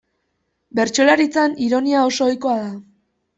Bertsolaritzan 0.79 1.53
ironia 1.67 2.01
oso 2.13 2.27
ohikoa 2.31 2.57
da. 2.65 2.73